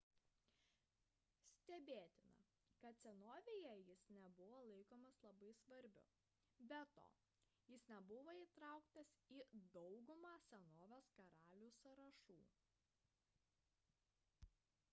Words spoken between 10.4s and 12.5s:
senovės karalių sąrašų